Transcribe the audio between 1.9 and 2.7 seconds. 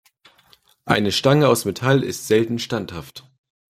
ist selten